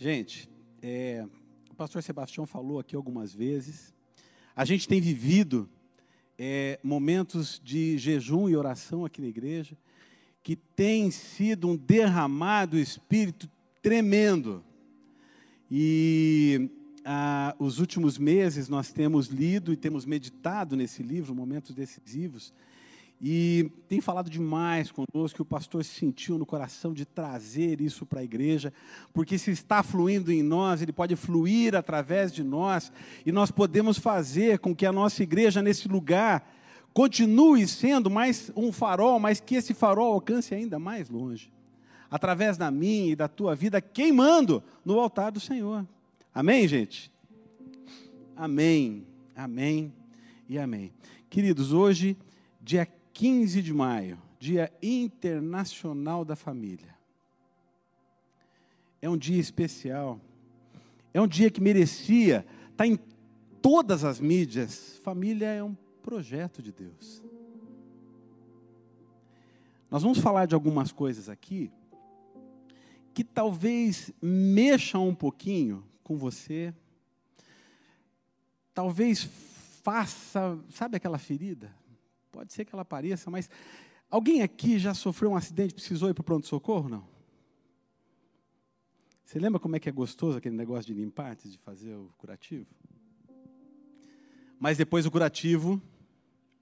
[0.00, 0.48] Gente,
[0.80, 1.26] é,
[1.68, 3.92] o pastor Sebastião falou aqui algumas vezes.
[4.54, 5.68] A gente tem vivido
[6.38, 9.76] é, momentos de jejum e oração aqui na igreja,
[10.40, 13.50] que tem sido um derramado espírito
[13.82, 14.64] tremendo.
[15.68, 16.70] E
[17.04, 22.54] ah, os últimos meses nós temos lido e temos meditado nesse livro, Momentos Decisivos,
[23.20, 28.20] e tem falado demais conosco que o pastor sentiu no coração de trazer isso para
[28.20, 28.72] a igreja,
[29.12, 32.92] porque se está fluindo em nós, ele pode fluir através de nós,
[33.26, 36.54] e nós podemos fazer com que a nossa igreja nesse lugar
[36.94, 41.52] continue sendo mais um farol, mas que esse farol alcance ainda mais longe,
[42.08, 45.84] através da minha e da tua vida, queimando no altar do Senhor.
[46.32, 47.10] Amém, gente?
[48.36, 49.92] Amém, amém
[50.48, 50.92] e amém.
[51.28, 52.16] Queridos, hoje,
[52.60, 52.86] dia
[53.18, 56.96] 15 de maio, Dia Internacional da Família.
[59.02, 60.20] É um dia especial.
[61.12, 62.96] É um dia que merecia estar em
[63.60, 65.00] todas as mídias.
[65.02, 67.20] Família é um projeto de Deus.
[69.90, 71.72] Nós vamos falar de algumas coisas aqui
[73.12, 76.72] que talvez mexam um pouquinho com você.
[78.72, 79.28] Talvez
[79.82, 81.76] faça, sabe aquela ferida?
[82.38, 83.50] Pode ser que ela apareça, mas
[84.08, 86.88] alguém aqui já sofreu um acidente, precisou ir para o pronto-socorro?
[86.88, 87.04] Não?
[89.24, 92.14] Você lembra como é que é gostoso aquele negócio de limpar antes de fazer o
[92.16, 92.64] curativo?
[94.56, 95.82] Mas depois do curativo,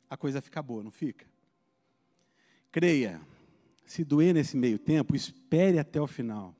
[0.09, 1.27] a coisa fica boa, não fica?
[2.73, 3.21] Creia,
[3.85, 6.57] se doer nesse meio tempo, espere até o final.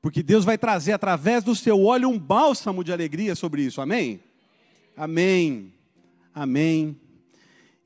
[0.00, 3.80] Porque Deus vai trazer através do seu óleo um bálsamo de alegria sobre isso.
[3.80, 4.20] Amém?
[4.96, 5.74] Amém.
[6.32, 7.00] Amém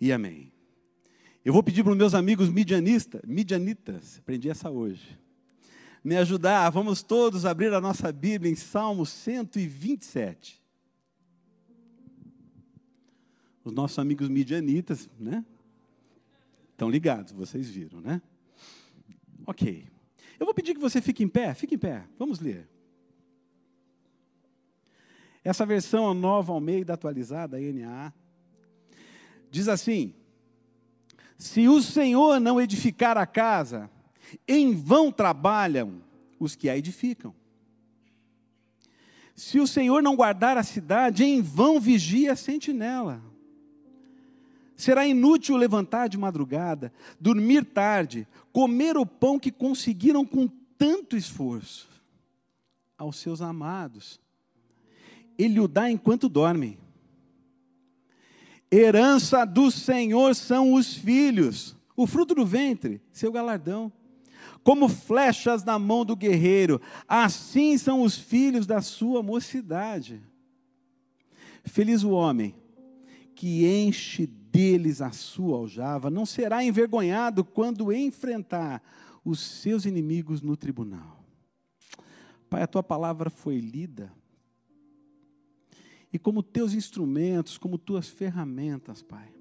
[0.00, 0.49] e amém.
[1.42, 5.18] Eu vou pedir para os meus amigos midianistas, midianitas, aprendi essa hoje,
[6.04, 6.68] me ajudar.
[6.70, 10.62] Vamos todos abrir a nossa Bíblia em Salmo 127.
[13.64, 15.44] Os nossos amigos midianitas, né?
[16.72, 18.20] Estão ligados, vocês viram, né?
[19.46, 19.86] Ok.
[20.38, 22.04] Eu vou pedir que você fique em pé, fique em pé.
[22.18, 22.68] Vamos ler.
[25.42, 28.12] Essa versão nova Almeida atualizada, a NA,
[29.50, 30.14] Diz assim:
[31.40, 33.90] Se o Senhor não edificar a casa,
[34.46, 36.02] em vão trabalham
[36.38, 37.34] os que a edificam.
[39.34, 43.22] Se o Senhor não guardar a cidade, em vão vigia a sentinela.
[44.76, 50.46] Será inútil levantar de madrugada, dormir tarde, comer o pão que conseguiram com
[50.76, 51.88] tanto esforço.
[52.98, 54.20] Aos seus amados,
[55.38, 56.76] Ele o dá enquanto dormem.
[58.72, 63.92] Herança do Senhor são os filhos, o fruto do ventre, seu galardão.
[64.62, 70.22] Como flechas na mão do guerreiro, assim são os filhos da sua mocidade.
[71.64, 72.54] Feliz o homem
[73.34, 78.82] que enche deles a sua aljava, não será envergonhado quando enfrentar
[79.24, 81.24] os seus inimigos no tribunal.
[82.48, 84.12] Pai, a tua palavra foi lida
[86.12, 89.32] e como teus instrumentos, como tuas ferramentas, Pai.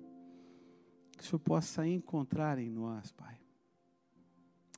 [1.17, 3.37] Que o Senhor possa encontrar em nós, Pai.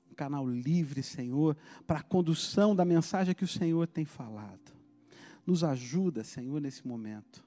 [0.09, 4.71] Um canal livre, Senhor, para a condução da mensagem que o Senhor tem falado.
[5.45, 7.43] Nos ajuda, Senhor, nesse momento.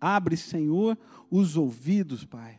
[0.00, 0.96] Abre, Senhor,
[1.30, 2.58] os ouvidos, Pai.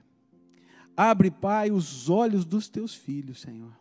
[0.95, 3.71] Abre, Pai, os olhos dos teus filhos, Senhor.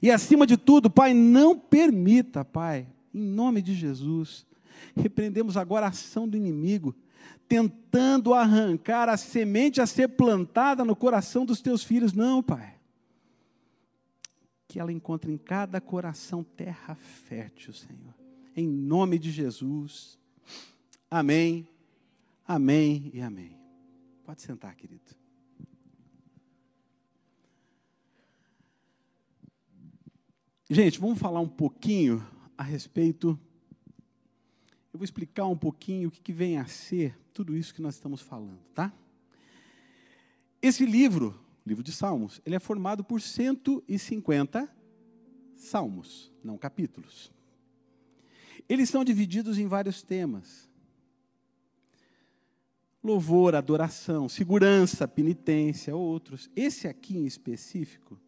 [0.00, 4.46] E acima de tudo, Pai, não permita, Pai, em nome de Jesus,
[4.96, 6.94] Repreendemos agora a ação do inimigo,
[7.48, 12.12] tentando arrancar a semente a ser plantada no coração dos teus filhos.
[12.12, 12.76] Não, Pai.
[14.66, 18.14] Que ela encontre em cada coração terra fértil, Senhor.
[18.56, 20.18] Em nome de Jesus.
[21.10, 21.68] Amém.
[22.46, 23.56] Amém e amém.
[24.24, 25.02] Pode sentar, querido.
[30.70, 32.26] Gente, vamos falar um pouquinho
[32.56, 33.38] a respeito
[35.02, 38.20] vou explicar um pouquinho o que, que vem a ser tudo isso que nós estamos
[38.20, 38.92] falando, tá?
[40.62, 44.72] Esse livro, livro de Salmos, ele é formado por 150
[45.56, 47.32] salmos, não capítulos.
[48.68, 50.70] Eles são divididos em vários temas:
[53.02, 56.48] louvor, adoração, segurança, penitência, outros.
[56.54, 58.20] Esse aqui em específico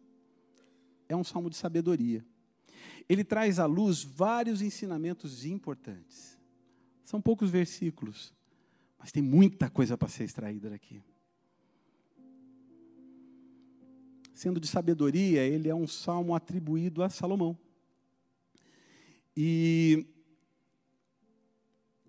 [1.07, 2.25] é um salmo de sabedoria.
[3.07, 6.34] Ele traz à luz vários ensinamentos importantes.
[7.05, 8.33] São poucos versículos,
[8.97, 11.03] mas tem muita coisa para ser extraída daqui.
[14.33, 17.57] Sendo de sabedoria, ele é um salmo atribuído a Salomão.
[19.37, 20.07] E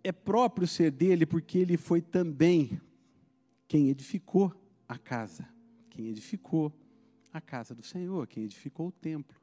[0.03, 2.81] é próprio ser dele porque ele foi também
[3.69, 4.53] quem edificou
[4.89, 5.47] a casa,
[5.91, 6.73] quem edificou
[7.33, 9.37] a casa do Senhor, quem edificou o templo.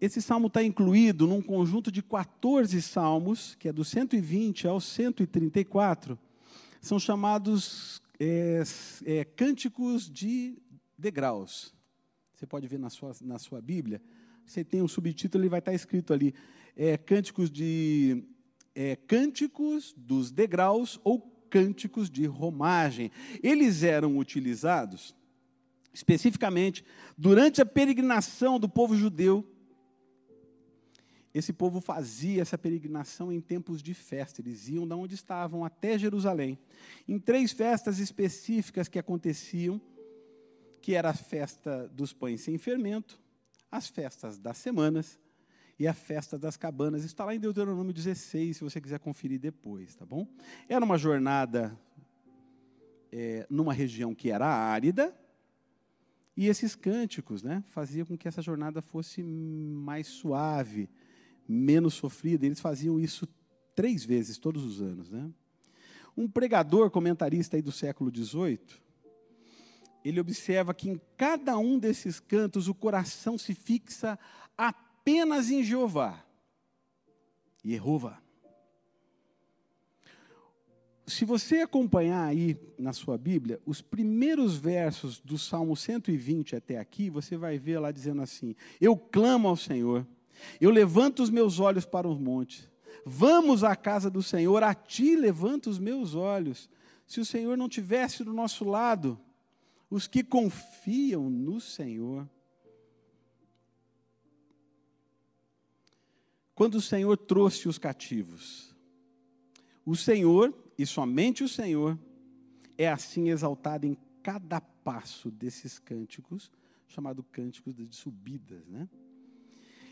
[0.00, 6.18] Esse salmo está incluído num conjunto de 14 salmos, que é do 120 ao 134,
[6.80, 8.62] são chamados é,
[9.04, 10.58] é, cânticos de
[10.98, 11.74] degraus.
[12.34, 14.02] Você pode ver na sua, na sua Bíblia,
[14.44, 16.34] você tem um subtítulo, ele vai estar escrito ali,
[16.76, 18.24] é, cânticos de
[18.74, 23.10] é, cânticos dos degraus ou cânticos de romagem.
[23.42, 25.14] Eles eram utilizados
[25.92, 26.84] especificamente
[27.16, 29.48] durante a peregrinação do povo judeu
[31.34, 34.40] esse povo fazia essa peregrinação em tempos de festa.
[34.40, 36.56] Eles iam de onde estavam até Jerusalém,
[37.08, 39.80] em três festas específicas que aconteciam,
[40.80, 43.20] que era a festa dos pães sem fermento,
[43.70, 45.18] as festas das semanas
[45.76, 47.02] e a festa das cabanas.
[47.02, 50.28] Está lá em Deuteronômio 16, se você quiser conferir depois, tá bom?
[50.68, 51.76] Era uma jornada
[53.10, 55.12] é, numa região que era árida,
[56.36, 60.90] e esses cânticos né, faziam com que essa jornada fosse mais suave,
[61.48, 62.46] menos sofrida.
[62.46, 63.26] Eles faziam isso
[63.74, 65.10] três vezes todos os anos.
[65.10, 65.30] Né?
[66.16, 68.60] Um pregador, comentarista aí do século XVIII,
[70.04, 74.18] ele observa que em cada um desses cantos o coração se fixa
[74.56, 76.22] apenas em Jeová.
[77.64, 78.20] Jeová.
[81.06, 87.10] Se você acompanhar aí na sua Bíblia, os primeiros versos do Salmo 120 até aqui,
[87.10, 90.06] você vai ver lá dizendo assim: Eu clamo ao Senhor,
[90.60, 92.70] eu levanto os meus olhos para os montes.
[93.04, 96.68] Vamos à casa do Senhor, a ti levanto os meus olhos.
[97.06, 99.20] Se o Senhor não tivesse do nosso lado,
[99.90, 102.28] os que confiam no Senhor.
[106.54, 108.74] Quando o Senhor trouxe os cativos,
[109.84, 111.98] o Senhor, e somente o Senhor,
[112.78, 116.50] é assim exaltado em cada passo desses cânticos,
[116.86, 118.88] chamado cânticos de subidas, né?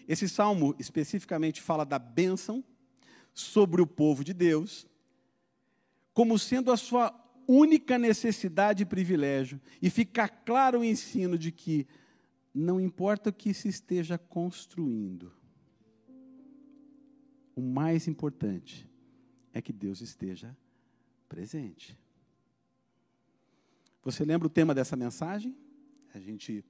[0.08, 2.64] Esse salmo especificamente fala da bênção
[3.32, 4.86] sobre o povo de Deus,
[6.12, 11.86] como sendo a sua única necessidade e privilégio, e fica claro o ensino de que
[12.54, 15.32] não importa o que se esteja construindo,
[17.54, 18.88] o mais importante
[19.52, 20.56] é que Deus esteja
[21.28, 21.98] presente.
[24.02, 25.56] Você lembra o tema dessa mensagem?
[26.14, 26.64] A gente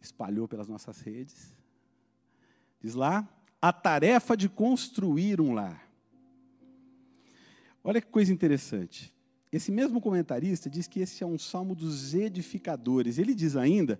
[0.00, 1.54] espalhou pelas nossas redes.
[2.84, 3.26] Diz lá,
[3.62, 5.88] a tarefa de construir um lar.
[7.82, 9.10] Olha que coisa interessante.
[9.50, 13.16] Esse mesmo comentarista diz que esse é um salmo dos edificadores.
[13.16, 13.98] Ele diz ainda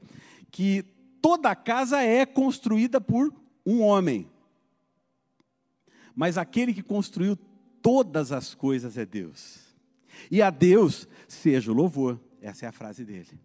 [0.50, 0.84] que
[1.22, 3.32] toda casa é construída por
[3.64, 4.30] um homem.
[6.14, 7.38] Mas aquele que construiu
[7.80, 9.60] todas as coisas é Deus.
[10.30, 12.20] E a Deus seja o louvor.
[12.38, 13.40] Essa é a frase dele.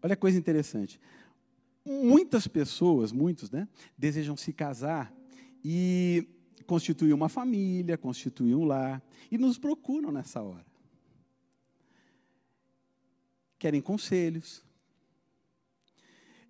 [0.00, 1.00] Olha que coisa interessante.
[1.84, 3.68] Muitas pessoas, muitos, né,
[3.98, 5.12] desejam se casar
[5.64, 6.28] e
[6.66, 10.66] constituir uma família, constituir um lar, e nos procuram nessa hora.
[13.58, 14.64] Querem conselhos.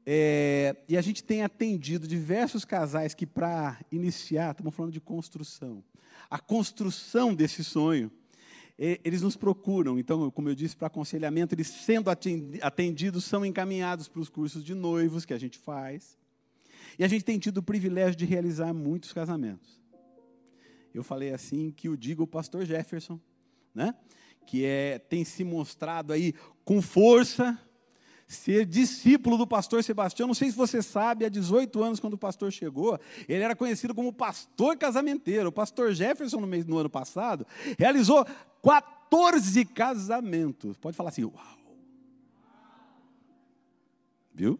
[0.05, 5.84] É, e a gente tem atendido diversos casais que, para iniciar, estamos falando de construção,
[6.29, 8.10] a construção desse sonho,
[8.79, 9.98] eles nos procuram.
[9.98, 14.74] Então, como eu disse, para aconselhamento, eles sendo atendidos, são encaminhados para os cursos de
[14.74, 16.19] noivos que a gente faz.
[16.98, 19.81] E a gente tem tido o privilégio de realizar muitos casamentos.
[20.94, 23.19] Eu falei assim que o diga o pastor Jefferson,
[23.74, 23.94] né?
[24.46, 27.58] que é, tem se mostrado aí com força,
[28.32, 30.27] ser discípulo do pastor Sebastião.
[30.27, 32.98] Não sei se você sabe, há 18 anos, quando o pastor chegou,
[33.29, 35.48] ele era conhecido como pastor casamenteiro.
[35.48, 37.46] O pastor Jefferson, no, mês, no ano passado,
[37.79, 38.27] realizou
[38.62, 40.77] 14 casamentos.
[40.77, 41.58] Pode falar assim, uau.
[44.34, 44.58] Viu?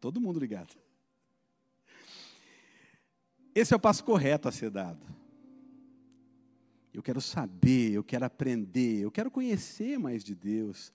[0.00, 0.74] Todo mundo ligado.
[3.54, 5.04] Esse é o passo correto a ser dado.
[6.92, 10.92] Eu quero saber, eu quero aprender, eu quero conhecer mais de Deus.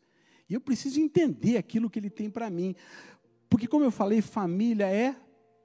[0.49, 2.75] E eu preciso entender aquilo que Ele tem para mim.
[3.49, 5.15] Porque, como eu falei, família é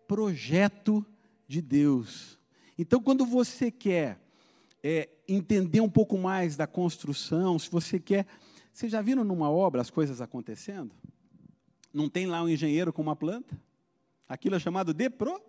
[0.06, 1.04] projeto
[1.46, 2.38] de Deus.
[2.78, 4.18] Então, quando você quer
[4.82, 8.26] é, entender um pouco mais da construção, se você quer.
[8.72, 10.94] Vocês já viram numa obra as coisas acontecendo?
[11.92, 13.60] Não tem lá um engenheiro com uma planta?
[14.28, 15.40] Aquilo é chamado de pro...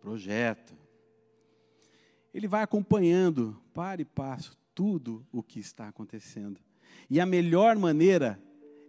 [0.00, 0.76] projeto.
[2.34, 6.60] Ele vai acompanhando, para e passo, tudo o que está acontecendo.
[7.08, 8.40] E a melhor maneira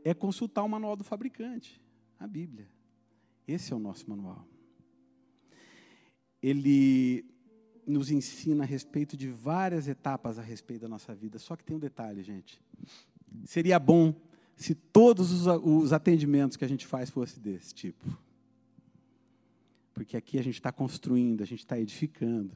[0.03, 1.81] é consultar o manual do fabricante,
[2.19, 2.67] a Bíblia.
[3.47, 4.47] Esse é o nosso manual.
[6.41, 7.25] Ele
[7.85, 11.37] nos ensina a respeito de várias etapas a respeito da nossa vida.
[11.39, 12.61] Só que tem um detalhe, gente.
[13.45, 14.13] Seria bom
[14.55, 18.05] se todos os atendimentos que a gente faz fossem desse tipo.
[19.93, 22.51] Porque aqui a gente está construindo, a gente está edificando.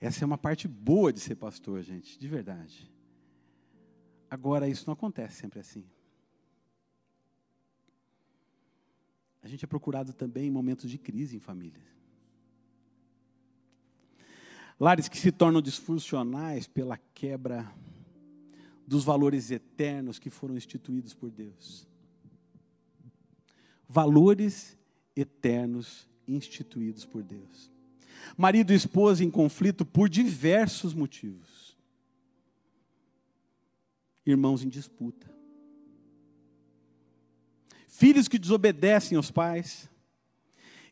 [0.00, 2.90] Essa é uma parte boa de ser pastor, gente, de verdade.
[4.34, 5.84] Agora, isso não acontece sempre assim.
[9.40, 11.86] A gente é procurado também em momentos de crise em famílias.
[14.78, 17.72] Lares que se tornam disfuncionais pela quebra
[18.84, 21.86] dos valores eternos que foram instituídos por Deus.
[23.88, 24.76] Valores
[25.14, 27.70] eternos instituídos por Deus.
[28.36, 31.53] Marido e esposa em conflito por diversos motivos.
[34.26, 35.32] Irmãos em disputa.
[37.88, 39.88] Filhos que desobedecem aos pais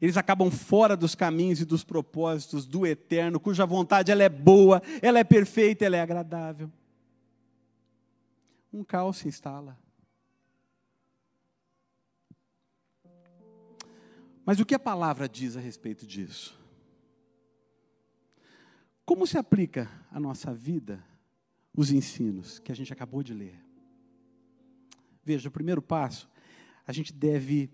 [0.03, 4.83] eles acabam fora dos caminhos e dos propósitos do eterno, cuja vontade ela é boa,
[5.01, 6.69] ela é perfeita, ela é agradável.
[8.73, 9.79] Um caos se instala.
[14.45, 16.61] Mas o que a palavra diz a respeito disso?
[19.05, 21.01] Como se aplica à nossa vida
[21.75, 23.59] os ensinos que a gente acabou de ler?
[25.25, 26.29] Veja, o primeiro passo,
[26.87, 27.71] a gente deve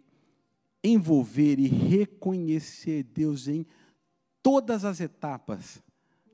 [0.83, 3.67] envolver e reconhecer Deus em
[4.43, 5.83] todas as etapas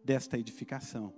[0.04, 1.14] desta edificação.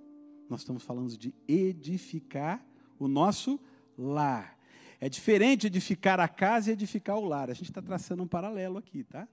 [0.49, 2.65] Nós estamos falando de edificar
[2.97, 3.59] o nosso
[3.97, 4.57] lar.
[4.99, 7.49] É diferente edificar a casa e edificar o lar.
[7.49, 9.27] A gente está traçando um paralelo aqui, tá?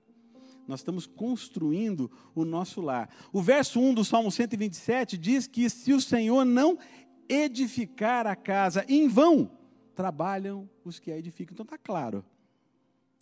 [0.67, 3.09] Nós estamos construindo o nosso lar.
[3.33, 6.79] O verso 1 do Salmo 127 diz que se o Senhor não
[7.29, 9.51] edificar a casa, em vão
[9.95, 11.55] trabalham os que a edificam.
[11.55, 12.25] Então está claro.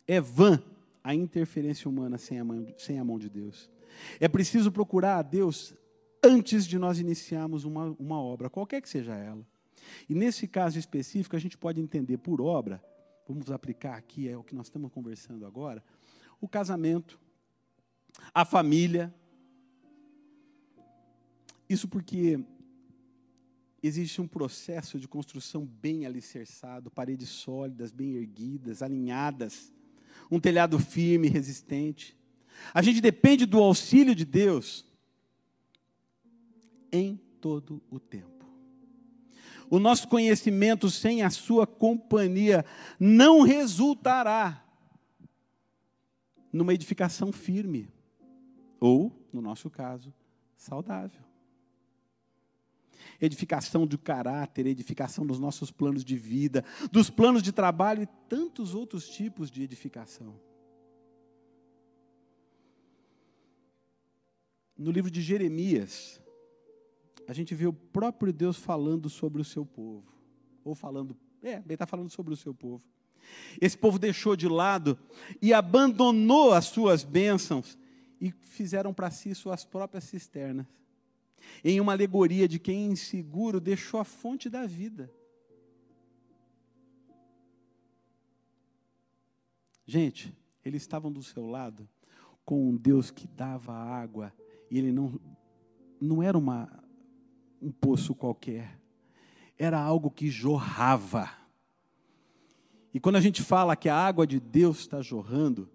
[0.07, 0.63] É vã
[1.05, 3.71] a interferência humana sem a, mão, sem a mão de Deus.
[4.19, 5.75] É preciso procurar a Deus
[6.23, 9.45] antes de nós iniciarmos uma, uma obra, qualquer que seja ela.
[10.09, 12.83] E nesse caso específico, a gente pode entender por obra,
[13.29, 15.83] vamos aplicar aqui, é o que nós estamos conversando agora,
[16.41, 17.21] o casamento,
[18.33, 19.13] a família.
[21.69, 22.45] Isso porque
[23.83, 29.73] existe um processo de construção bem alicerçado, paredes sólidas, bem erguidas, alinhadas
[30.31, 32.17] um telhado firme, resistente.
[32.73, 34.87] A gente depende do auxílio de Deus
[36.91, 38.47] em todo o tempo.
[39.69, 42.65] O nosso conhecimento sem a sua companhia
[43.01, 44.65] não resultará
[46.53, 47.89] numa edificação firme,
[48.79, 50.13] ou, no nosso caso,
[50.57, 51.32] saudável
[53.23, 58.75] edificação do caráter, edificação dos nossos planos de vida, dos planos de trabalho e tantos
[58.75, 60.35] outros tipos de edificação.
[64.77, 66.21] No livro de Jeremias,
[67.29, 70.13] a gente vê o próprio Deus falando sobre o seu povo.
[70.65, 72.83] Ou falando, é, ele está falando sobre o seu povo.
[73.61, 74.99] Esse povo deixou de lado
[75.41, 77.79] e abandonou as suas bênçãos
[78.21, 80.67] e fizeram para si suas próprias cisternas
[81.65, 85.13] em uma alegoria de quem inseguro deixou a fonte da vida.
[89.85, 91.89] Gente, eles estavam do seu lado
[92.45, 94.33] com um Deus que dava água
[94.71, 95.21] e ele não
[96.01, 96.83] não era uma
[97.61, 98.81] um poço qualquer.
[99.57, 101.31] Era algo que jorrava.
[102.93, 105.71] E quando a gente fala que a água de Deus está jorrando,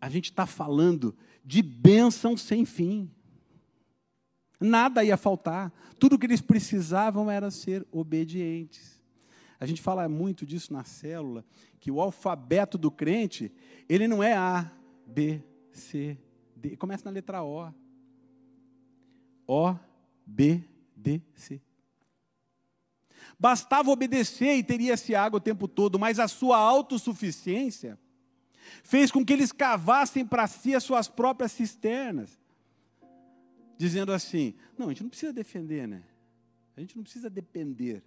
[0.00, 3.10] a gente está falando de bênção sem fim.
[4.64, 5.70] Nada ia faltar.
[5.98, 8.98] Tudo que eles precisavam era ser obedientes.
[9.60, 11.44] A gente fala muito disso na célula,
[11.78, 13.52] que o alfabeto do crente,
[13.86, 14.70] ele não é A,
[15.06, 16.16] B, C,
[16.56, 16.76] D.
[16.78, 17.72] Começa na letra O.
[19.46, 19.76] O,
[20.24, 20.64] B,
[20.96, 21.60] D, C.
[23.38, 27.98] Bastava obedecer e teria-se água o tempo todo, mas a sua autossuficiência
[28.82, 32.38] fez com que eles cavassem para si as suas próprias cisternas
[33.76, 36.04] dizendo assim: não, a gente não precisa defender, né?
[36.76, 38.02] A gente não precisa depender.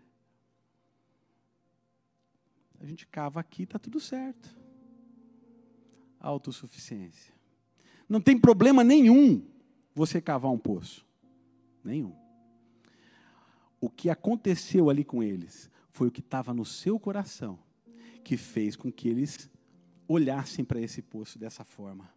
[2.80, 4.56] A gente cava aqui, está tudo certo.
[6.20, 7.34] Autossuficiência.
[8.08, 9.46] Não tem problema nenhum
[9.94, 11.06] você cavar um poço.
[11.84, 12.16] Nenhum.
[13.80, 17.60] O que aconteceu ali com eles foi o que estava no seu coração
[18.24, 19.50] que fez com que eles
[20.08, 22.10] olhassem para esse poço dessa forma.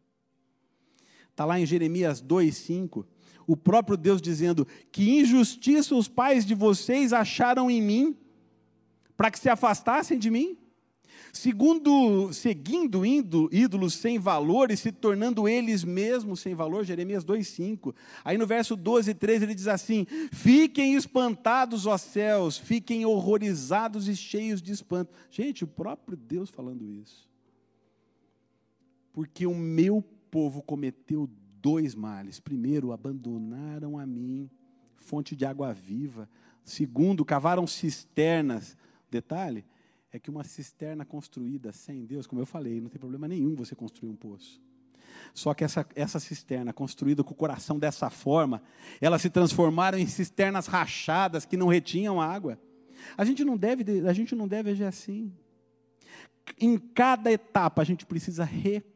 [1.31, 3.07] Está lá em Jeremias 2, 5
[3.51, 8.17] o próprio Deus dizendo: Que injustiça os pais de vocês acharam em mim,
[9.17, 10.57] para que se afastassem de mim?
[11.33, 17.93] Segundo, seguindo indo, ídolos sem valor e se tornando eles mesmos sem valor, Jeremias 2,5.
[18.25, 24.07] Aí no verso 12 e 13 ele diz assim: Fiquem espantados, ó céus, fiquem horrorizados
[24.07, 25.13] e cheios de espanto.
[25.29, 27.29] Gente, o próprio Deus falando isso.
[29.13, 31.29] Porque o meu povo cometeu
[31.61, 32.41] dois males.
[32.41, 34.51] Primeiro, abandonaram a mim,
[34.97, 36.29] fonte de água viva.
[36.65, 38.77] Segundo, cavaram cisternas.
[39.11, 39.65] Detalhe,
[40.13, 43.75] é que uma cisterna construída sem Deus, como eu falei, não tem problema nenhum você
[43.75, 44.61] construir um poço.
[45.35, 48.63] Só que essa, essa cisterna, construída com o coração dessa forma,
[49.01, 52.59] elas se transformaram em cisternas rachadas que não retinham água.
[53.17, 55.33] A gente não deve, a gente não deve agir assim.
[56.59, 58.90] Em cada etapa a gente precisa reconhecer,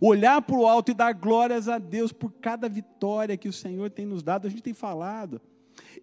[0.00, 3.90] olhar para o alto e dar glórias a Deus por cada vitória que o Senhor
[3.90, 4.46] tem nos dado.
[4.46, 5.40] A gente tem falado.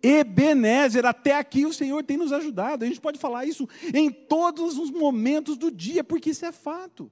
[0.01, 2.83] Ebenezer, até aqui o Senhor tem nos ajudado.
[2.83, 7.11] A gente pode falar isso em todos os momentos do dia, porque isso é fato.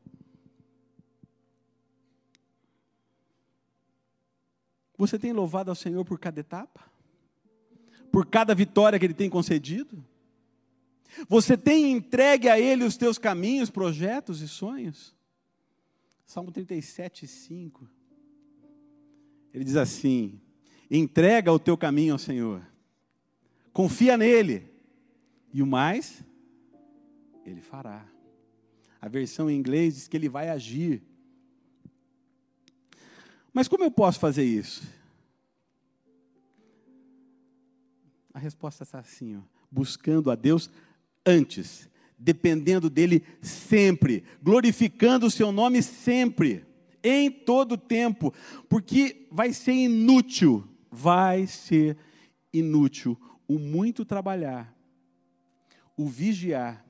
[4.98, 6.82] Você tem louvado ao Senhor por cada etapa?
[8.12, 10.04] Por cada vitória que Ele tem concedido?
[11.30, 15.17] Você tem entregue a Ele os teus caminhos, projetos e sonhos?
[16.28, 17.90] Salmo 37, 5.
[19.52, 20.40] Ele diz assim:
[20.92, 22.62] entrega o teu caminho ao Senhor
[23.78, 24.68] confia nele,
[25.54, 26.24] e o mais,
[27.46, 28.04] ele fará.
[29.00, 31.04] A versão em inglês diz que ele vai agir.
[33.54, 34.82] Mas como eu posso fazer isso?
[38.34, 40.72] A resposta está assim: ó, buscando a Deus
[41.24, 46.66] antes, dependendo dele sempre, glorificando o seu nome sempre,
[47.04, 48.34] em todo tempo,
[48.68, 51.98] porque vai ser inútil, vai ser
[52.52, 54.76] inútil o muito trabalhar,
[55.96, 56.84] o vigiar,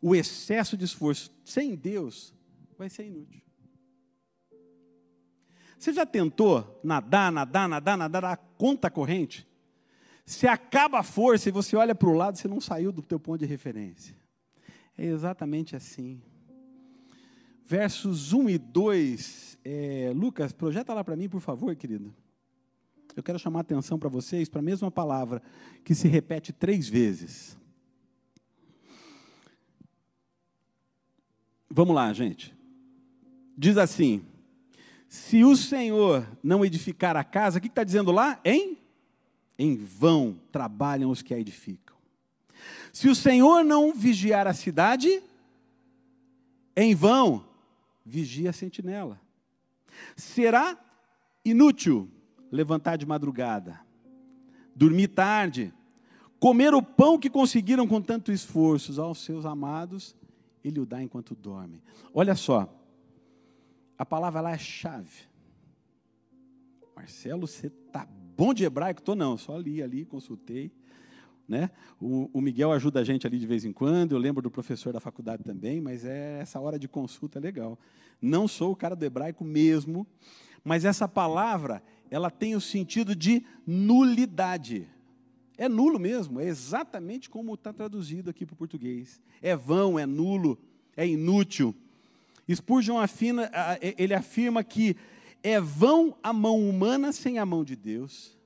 [0.00, 2.34] o excesso de esforço sem Deus
[2.76, 3.42] vai ser inútil.
[5.78, 9.46] Você já tentou nadar, nadar, nadar, nadar a conta corrente?
[10.24, 13.18] Você acaba a força e você olha para o lado, você não saiu do teu
[13.18, 14.21] ponto de referência.
[14.96, 16.20] É exatamente assim.
[17.64, 22.14] Versos 1 e 2, é, Lucas, projeta lá para mim, por favor, querido.
[23.14, 25.42] Eu quero chamar a atenção para vocês para a mesma palavra
[25.84, 27.58] que se repete três vezes.
[31.70, 32.54] Vamos lá, gente.
[33.56, 34.24] Diz assim:
[35.08, 38.40] se o Senhor não edificar a casa, o que está dizendo lá?
[38.44, 38.78] Em?
[39.58, 41.81] Em vão trabalham os que a edificam.
[42.92, 45.22] Se o Senhor não vigiar a cidade,
[46.76, 47.44] em vão
[48.04, 49.20] vigia a sentinela.
[50.16, 50.78] Será
[51.44, 52.10] inútil
[52.50, 53.80] levantar de madrugada,
[54.74, 55.72] dormir tarde,
[56.38, 60.14] comer o pão que conseguiram com tanto esforço aos seus amados,
[60.62, 61.82] ele o dá enquanto dorme.
[62.12, 62.72] Olha só,
[63.96, 65.30] a palavra lá é chave.
[66.94, 69.02] Marcelo, você tá bom de hebraico?
[69.02, 70.72] Tô não, só li ali, consultei.
[71.48, 71.70] Né?
[72.00, 74.92] O, o, Miguel ajuda a gente ali de vez em quando, eu lembro do professor
[74.92, 77.78] da faculdade também, mas é essa hora de consulta é legal.
[78.20, 80.06] Não sou o cara do hebraico mesmo,
[80.64, 84.88] mas essa palavra, ela tem o sentido de nulidade.
[85.58, 89.20] É nulo mesmo, é exatamente como está traduzido aqui para o português.
[89.40, 90.58] É vão, é nulo,
[90.96, 91.74] é inútil.
[92.50, 93.50] Spurgeon afina,
[93.80, 94.96] ele afirma que
[95.42, 98.38] é vão a mão humana sem a mão de Deus.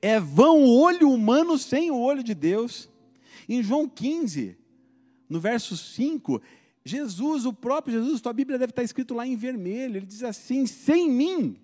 [0.00, 2.88] É vão o olho humano sem o olho de Deus.
[3.48, 4.56] Em João 15,
[5.28, 6.40] no verso 5,
[6.84, 9.96] Jesus, o próprio Jesus, tua Bíblia deve estar escrito lá em vermelho.
[9.96, 11.56] Ele diz assim: sem mim,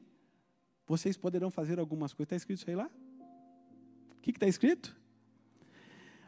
[0.86, 2.28] vocês poderão fazer algumas coisas.
[2.28, 2.90] Está escrito isso aí lá?
[4.18, 4.96] O que está escrito?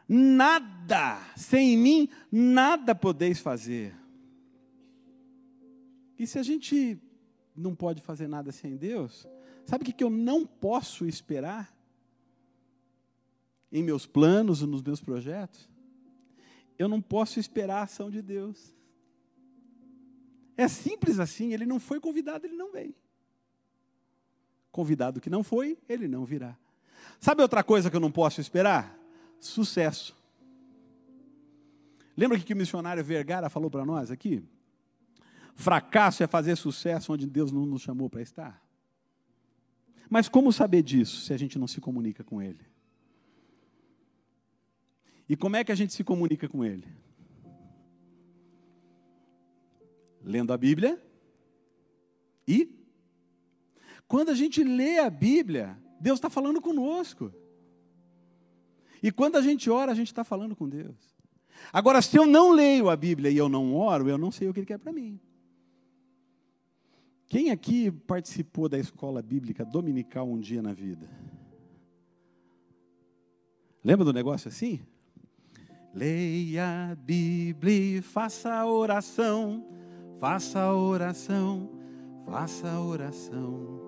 [0.07, 3.95] Nada, sem mim, nada podeis fazer.
[6.17, 6.99] E se a gente
[7.55, 9.27] não pode fazer nada sem Deus,
[9.65, 11.78] sabe o que eu não posso esperar?
[13.71, 15.69] Em meus planos, nos meus projetos?
[16.77, 18.73] Eu não posso esperar a ação de Deus.
[20.57, 22.95] É simples assim, ele não foi convidado, ele não veio.
[24.71, 26.57] Convidado que não foi, ele não virá.
[27.19, 28.97] Sabe outra coisa que eu não posso esperar?
[29.39, 30.15] Sucesso.
[32.15, 34.43] Lembra que o missionário Vergara falou para nós aqui?
[35.55, 38.61] Fracasso é fazer sucesso onde Deus não nos chamou para estar.
[40.09, 42.68] Mas como saber disso se a gente não se comunica com Ele?
[45.29, 46.87] E como é que a gente se comunica com Ele?
[50.23, 51.01] Lendo a Bíblia
[52.47, 52.67] e
[54.07, 57.31] quando a gente lê a Bíblia, Deus está falando conosco.
[59.03, 61.15] E quando a gente ora, a gente está falando com Deus.
[61.71, 64.53] Agora, se eu não leio a Bíblia e eu não oro, eu não sei o
[64.53, 65.19] que Ele quer para mim.
[67.27, 71.07] Quem aqui participou da escola bíblica dominical um dia na vida?
[73.83, 74.81] Lembra do negócio assim?
[75.93, 79.65] Leia a Bíblia, faça a oração,
[80.19, 81.67] faça oração,
[82.25, 83.81] faça oração.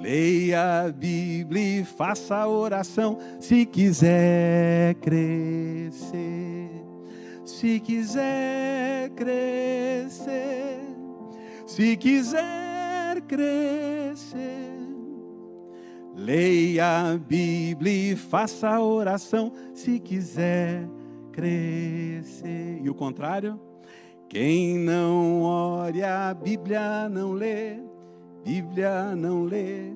[0.00, 6.70] Leia a Bíblia, faça a oração, se quiser crescer,
[7.44, 10.80] se quiser crescer,
[11.66, 14.72] se quiser crescer.
[16.16, 21.01] Leia a Bíblia e faça oração, se quiser crescer.
[21.40, 23.58] E o contrário?
[24.28, 27.76] Quem não ore a Bíblia não lê,
[28.44, 29.92] Bíblia não lê,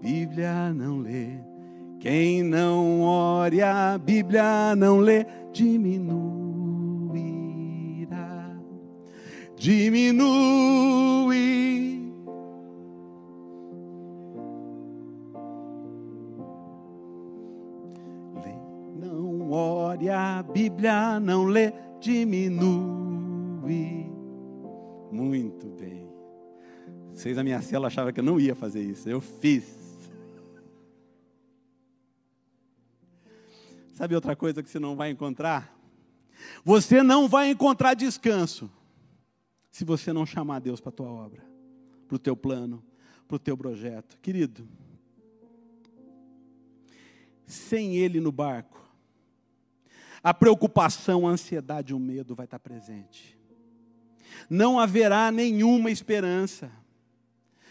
[0.00, 1.38] Bíblia não lê.
[2.00, 6.14] Quem não ore a Bíblia não lê, diminuirá,
[9.56, 10.94] diminui.
[19.94, 22.82] Ore a Bíblia não lê, diminui.
[25.12, 26.12] Muito bem.
[27.12, 29.08] Vocês da minha cela achavam que eu não ia fazer isso.
[29.08, 29.64] Eu fiz.
[33.92, 35.72] Sabe outra coisa que você não vai encontrar?
[36.64, 38.68] Você não vai encontrar descanso
[39.70, 41.44] se você não chamar Deus para a tua obra,
[42.08, 42.82] para o teu plano,
[43.28, 44.18] para o teu projeto.
[44.20, 44.68] Querido,
[47.46, 48.83] sem Ele no barco,
[50.24, 53.38] a preocupação, a ansiedade, o medo vai estar presente.
[54.48, 56.72] Não haverá nenhuma esperança.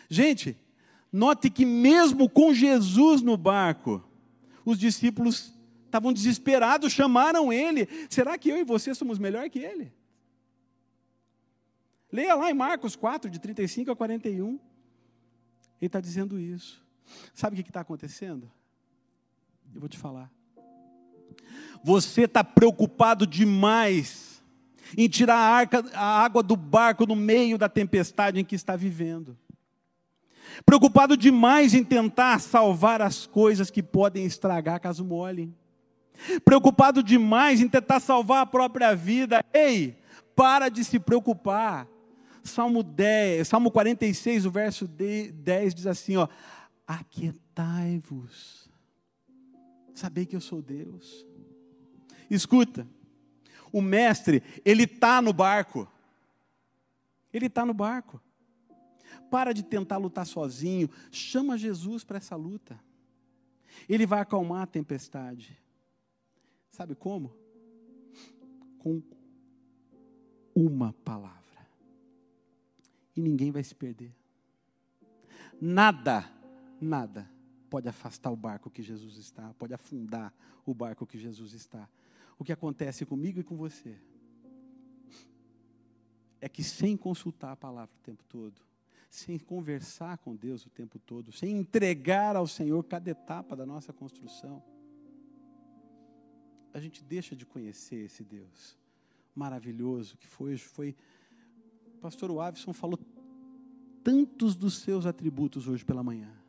[0.07, 0.55] Gente,
[1.11, 4.07] note que mesmo com Jesus no barco,
[4.63, 5.51] os discípulos
[5.85, 7.87] estavam desesperados, chamaram ele.
[8.07, 9.91] Será que eu e você somos melhor que ele?
[12.11, 14.49] Leia lá em Marcos 4, de 35 a 41.
[14.49, 14.59] Ele
[15.81, 16.85] está dizendo isso.
[17.33, 18.49] Sabe o que está acontecendo?
[19.73, 20.31] Eu vou te falar.
[21.83, 24.41] Você está preocupado demais
[24.97, 28.75] em tirar a, arca, a água do barco no meio da tempestade em que está
[28.75, 29.37] vivendo
[30.65, 35.53] preocupado demais em tentar salvar as coisas que podem estragar caso molhem,
[36.45, 39.43] preocupado demais em tentar salvar a própria vida.
[39.53, 39.97] Ei,
[40.35, 41.87] para de se preocupar.
[42.43, 46.27] Salmo 10, Salmo 46, o verso 10 diz assim, ó:
[46.85, 48.62] Aquietai-vos.
[50.03, 51.25] Sabei que eu sou Deus.
[52.29, 52.85] Escuta.
[53.71, 55.89] O mestre, ele está no barco.
[57.31, 58.21] Ele está no barco.
[59.31, 60.89] Para de tentar lutar sozinho.
[61.09, 62.77] Chama Jesus para essa luta.
[63.87, 65.57] Ele vai acalmar a tempestade.
[66.69, 67.33] Sabe como?
[68.79, 69.01] Com
[70.53, 71.65] uma palavra.
[73.15, 74.13] E ninguém vai se perder.
[75.61, 76.29] Nada,
[76.81, 77.32] nada
[77.73, 80.31] pode afastar o barco que Jesus está, pode afundar
[80.63, 81.89] o barco que Jesus está.
[82.37, 83.97] O que acontece comigo e com você
[86.39, 88.61] é que sem consultar a palavra o tempo todo,
[89.09, 93.91] sem conversar com Deus o tempo todo, sem entregar ao Senhor cada etapa da nossa
[93.91, 94.61] construção,
[96.75, 98.77] a gente deixa de conhecer esse Deus
[99.33, 100.57] maravilhoso que foi.
[100.57, 100.95] foi
[101.95, 102.99] o pastor Wavison falou
[104.03, 106.42] tantos dos seus atributos hoje pela manhã.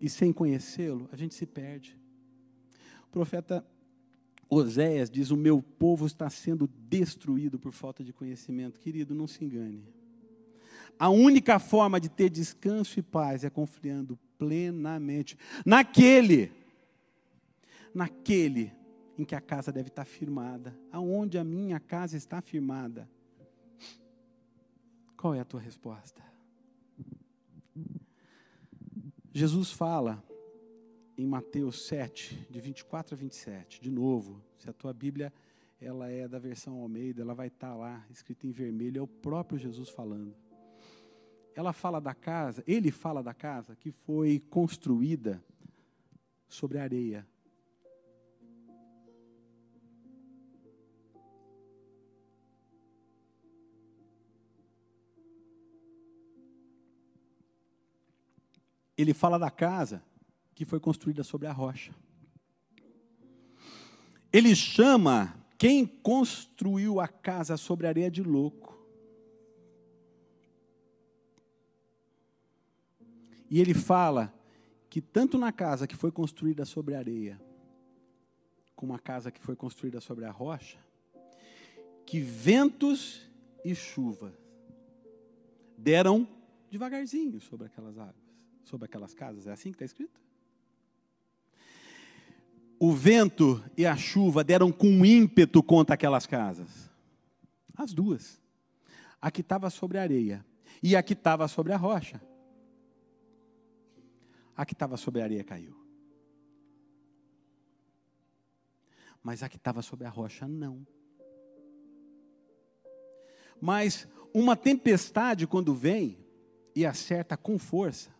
[0.00, 1.98] E sem conhecê-lo, a gente se perde.
[3.04, 3.64] O profeta
[4.48, 8.80] Oséias diz: O meu povo está sendo destruído por falta de conhecimento.
[8.80, 9.84] Querido, não se engane.
[10.98, 16.52] A única forma de ter descanso e paz é confiando plenamente naquele,
[17.94, 18.72] naquele
[19.18, 20.78] em que a casa deve estar firmada.
[20.90, 23.08] Aonde a minha casa está firmada?
[25.16, 26.22] Qual é a tua resposta?
[29.36, 30.24] Jesus fala
[31.14, 33.82] em Mateus 7, de 24 a 27.
[33.82, 35.30] De novo, se a tua Bíblia
[35.78, 39.58] ela é da versão Almeida, ela vai estar lá, escrita em vermelho, é o próprio
[39.58, 40.34] Jesus falando.
[41.54, 45.44] Ela fala da casa, ele fala da casa que foi construída
[46.48, 47.28] sobre areia.
[58.96, 60.02] Ele fala da casa
[60.54, 61.94] que foi construída sobre a rocha.
[64.32, 68.76] Ele chama quem construiu a casa sobre a areia de louco.
[73.48, 74.34] E ele fala
[74.88, 77.40] que tanto na casa que foi construída sobre a areia,
[78.74, 80.78] como a casa que foi construída sobre a rocha,
[82.04, 83.22] que ventos
[83.64, 84.32] e chuva
[85.76, 86.26] deram
[86.70, 88.25] devagarzinho sobre aquelas águas,
[88.66, 89.46] sobre aquelas casas.
[89.46, 90.20] É assim que está escrito?
[92.78, 96.90] O vento e a chuva deram com ímpeto contra aquelas casas.
[97.74, 98.40] As duas.
[99.22, 100.44] A que estava sobre a areia
[100.82, 102.20] e a que estava sobre a rocha.
[104.54, 105.74] A que estava sobre a areia caiu.
[109.22, 110.86] Mas a que estava sobre a rocha não.
[113.60, 116.18] Mas uma tempestade, quando vem
[116.74, 118.15] e acerta com força,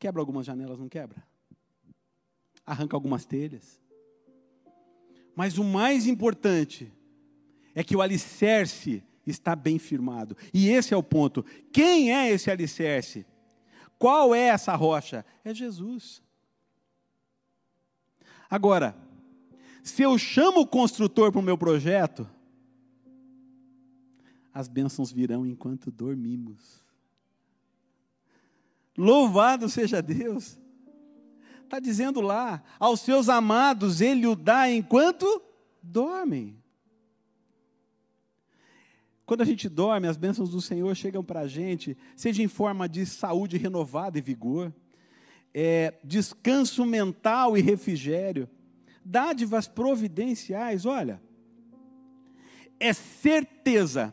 [0.00, 1.22] quebra algumas janelas, não quebra?
[2.64, 3.80] Arranca algumas telhas.
[5.36, 6.92] Mas o mais importante
[7.74, 10.36] é que o alicerce está bem firmado.
[10.52, 11.44] E esse é o ponto.
[11.72, 13.26] Quem é esse alicerce?
[13.98, 15.24] Qual é essa rocha?
[15.44, 16.22] É Jesus.
[18.48, 18.96] Agora,
[19.82, 22.28] se eu chamo o construtor para o meu projeto,
[24.52, 26.82] as bênçãos virão enquanto dormimos.
[28.96, 30.58] Louvado seja Deus.
[31.64, 35.42] Está dizendo lá, aos seus amados ele o dá enquanto
[35.82, 36.60] dormem.
[39.24, 42.88] Quando a gente dorme, as bênçãos do Senhor chegam para a gente, seja em forma
[42.88, 44.74] de saúde renovada e vigor,
[45.54, 48.48] é, descanso mental e refrigério,
[49.04, 51.22] dádivas providenciais, olha,
[52.80, 54.12] é certeza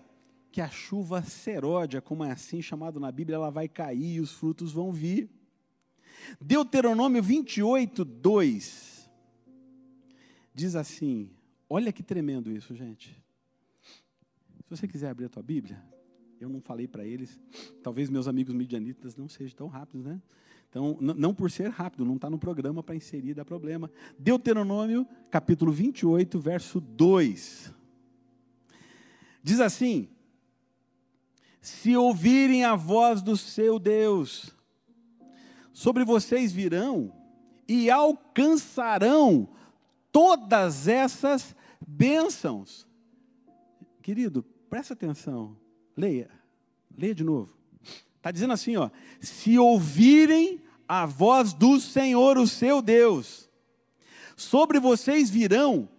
[0.57, 4.31] que a chuva seródia, como é assim chamado na Bíblia, ela vai cair e os
[4.31, 5.29] frutos vão vir.
[6.41, 9.07] Deuteronômio 28, 2
[10.55, 11.29] diz assim:
[11.69, 13.23] olha que tremendo isso, gente.
[14.63, 15.79] Se você quiser abrir a tua Bíblia,
[16.41, 17.39] eu não falei para eles,
[17.83, 20.19] talvez meus amigos midianitas não sejam tão rápidos, né?
[20.71, 23.91] Então, não por ser rápido, não está no programa para inserir, dá problema.
[24.17, 27.71] Deuteronômio, capítulo 28, verso 2.
[29.43, 30.16] Diz assim:
[31.61, 34.55] Se ouvirem a voz do seu Deus,
[35.73, 37.13] sobre vocês virão
[37.67, 39.49] e alcançarão
[40.11, 42.87] todas essas bênçãos.
[44.01, 45.57] Querido, Presta atenção.
[45.95, 46.29] Leia.
[46.97, 47.53] Leia de novo.
[48.17, 48.89] Está dizendo assim, ó.
[49.19, 53.49] Se ouvirem a voz do Senhor, o seu Deus,
[54.35, 55.89] sobre vocês virão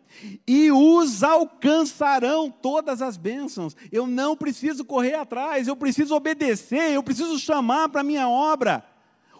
[0.47, 3.77] e os alcançarão todas as bênçãos.
[3.91, 8.85] Eu não preciso correr atrás, eu preciso obedecer, eu preciso chamar para a minha obra.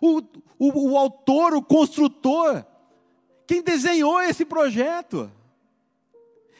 [0.01, 0.23] O,
[0.59, 2.65] o, o autor, o construtor,
[3.47, 5.31] quem desenhou esse projeto.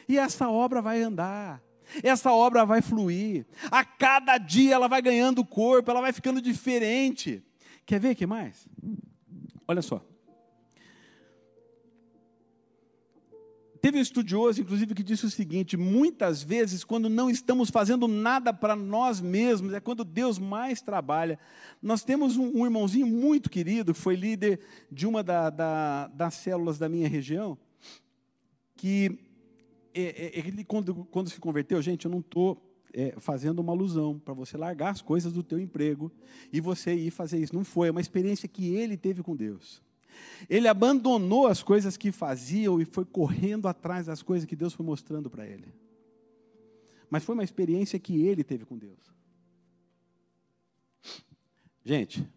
[0.07, 1.61] E essa obra vai andar
[2.03, 3.45] essa obra vai fluir.
[3.71, 7.43] A cada dia ela vai ganhando corpo, ela vai ficando diferente.
[7.85, 8.67] Quer ver que mais?
[9.67, 10.03] Olha só.
[13.81, 18.53] Teve um estudioso, inclusive, que disse o seguinte: muitas vezes, quando não estamos fazendo nada
[18.53, 21.39] para nós mesmos, é quando Deus mais trabalha.
[21.81, 24.59] Nós temos um, um irmãozinho muito querido, que foi líder
[24.91, 27.57] de uma da, da, das células da minha região,
[28.75, 29.17] que
[29.93, 32.61] é, é, ele, quando, quando se converteu, gente, eu não estou
[32.93, 36.11] é, fazendo uma alusão para você largar as coisas do teu emprego
[36.51, 37.55] e você ir fazer isso.
[37.55, 39.81] Não foi, é uma experiência que ele teve com Deus.
[40.49, 44.85] Ele abandonou as coisas que faziam e foi correndo atrás das coisas que Deus foi
[44.85, 45.73] mostrando para ele.
[47.09, 49.13] Mas foi uma experiência que ele teve com Deus.
[51.83, 52.27] Gente,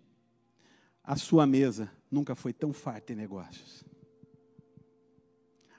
[1.04, 3.84] a sua mesa nunca foi tão farta em negócios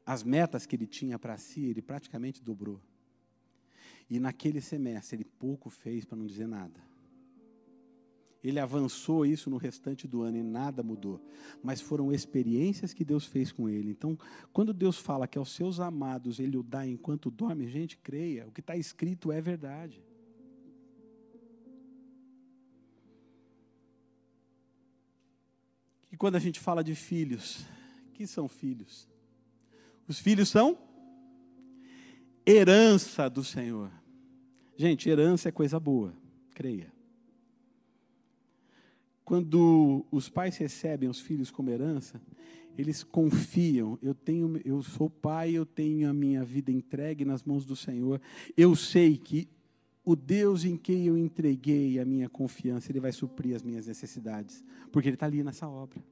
[0.06, 2.82] as metas que ele tinha para si, ele praticamente dobrou.
[4.10, 6.80] E naquele semestre ele pouco fez para não dizer nada.
[8.44, 11.22] Ele avançou isso no restante do ano e nada mudou.
[11.64, 13.90] Mas foram experiências que Deus fez com ele.
[13.90, 14.20] Então,
[14.52, 18.52] quando Deus fala que aos seus amados ele o dá enquanto dorme, gente, creia, o
[18.52, 20.04] que está escrito é verdade.
[26.12, 27.66] E quando a gente fala de filhos,
[28.14, 29.08] que são filhos?
[30.08, 30.78] Os filhos são
[32.46, 33.90] herança do Senhor.
[34.76, 36.14] Gente, herança é coisa boa,
[36.54, 36.92] creia.
[39.24, 42.22] Quando os pais recebem os filhos como herança,
[42.78, 43.98] eles confiam.
[44.02, 48.20] Eu tenho, eu sou pai, eu tenho a minha vida entregue nas mãos do Senhor.
[48.58, 49.48] Eu sei que
[50.04, 54.64] o Deus em quem eu entreguei a minha confiança, Ele vai suprir as minhas necessidades,
[54.92, 56.04] porque Ele está ali nessa obra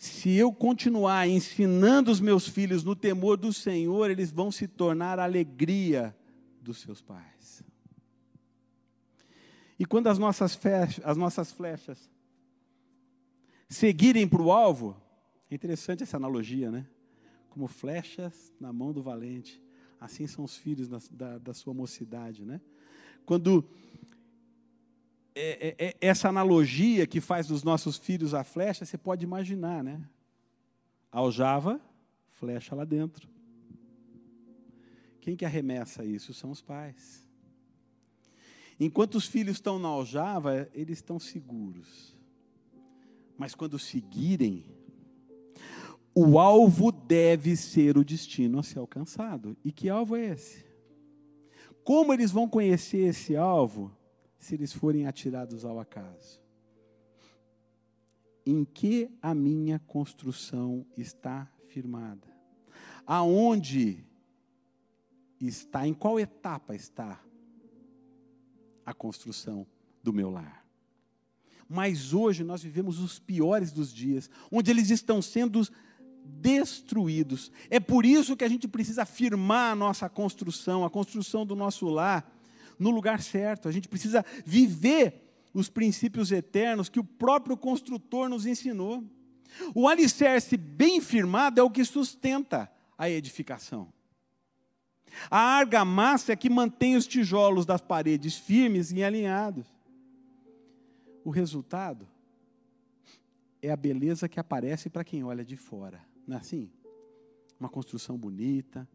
[0.00, 5.18] se eu continuar ensinando os meus filhos no temor do Senhor, eles vão se tornar
[5.18, 6.16] a alegria
[6.62, 7.20] dos seus pais.
[9.80, 12.10] E quando as nossas, flechas, as nossas flechas
[13.66, 14.94] seguirem para o alvo.
[15.50, 16.86] É interessante essa analogia, né?
[17.48, 19.58] Como flechas na mão do valente.
[19.98, 22.60] Assim são os filhos da, da, da sua mocidade, né?
[23.24, 23.64] Quando
[25.34, 29.82] é, é, é, essa analogia que faz dos nossos filhos a flecha, você pode imaginar,
[29.82, 30.06] né?
[31.10, 31.80] Aljava,
[32.28, 33.26] flecha lá dentro.
[35.22, 36.34] Quem que arremessa isso?
[36.34, 37.29] São os pais.
[38.80, 42.16] Enquanto os filhos estão na aljava, eles estão seguros.
[43.36, 44.64] Mas quando seguirem,
[46.14, 49.54] o alvo deve ser o destino a ser alcançado.
[49.62, 50.64] E que alvo é esse?
[51.84, 53.94] Como eles vão conhecer esse alvo
[54.38, 56.40] se eles forem atirados ao acaso?
[58.46, 62.28] Em que a minha construção está firmada?
[63.06, 64.06] Aonde
[65.38, 67.22] está, em qual etapa está
[68.90, 69.66] a construção
[70.02, 70.64] do meu lar?
[71.68, 75.62] Mas hoje nós vivemos os piores dos dias, onde eles estão sendo
[76.24, 77.50] destruídos.
[77.68, 81.88] É por isso que a gente precisa firmar a nossa construção, a construção do nosso
[81.88, 82.28] lar,
[82.78, 83.68] no lugar certo.
[83.68, 89.04] A gente precisa viver os princípios eternos que o próprio construtor nos ensinou.
[89.74, 93.92] O alicerce bem firmado é o que sustenta a edificação.
[95.30, 99.66] A argamassa é que mantém os tijolos das paredes firmes e alinhados.
[101.24, 102.08] O resultado
[103.62, 106.00] é a beleza que aparece para quem olha de fora.
[106.26, 106.70] Não é assim?
[107.58, 108.88] Uma construção bonita,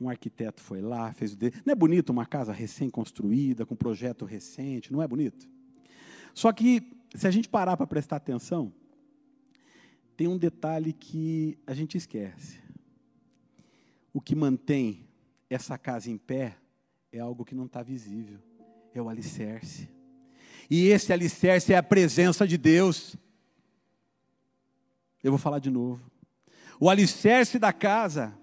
[0.00, 1.38] um arquiteto foi lá, fez o.
[1.64, 5.48] Não é bonito uma casa recém-construída, com projeto recente, não é bonito?
[6.32, 8.72] Só que, se a gente parar para prestar atenção,
[10.16, 12.58] tem um detalhe que a gente esquece.
[14.12, 15.08] O que mantém
[15.54, 16.56] essa casa em pé
[17.12, 18.40] é algo que não está visível,
[18.92, 19.88] é o alicerce.
[20.68, 23.16] E esse alicerce é a presença de Deus.
[25.22, 26.00] Eu vou falar de novo.
[26.80, 28.36] O alicerce da casa